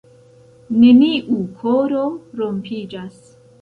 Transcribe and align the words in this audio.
neniu 0.85 1.39
koro 1.61 2.03
rompiĝas 2.43 3.27